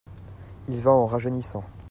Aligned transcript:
il 0.67 0.79
va 0.81 0.89
en 0.89 1.05
rajeunissant. 1.05 1.63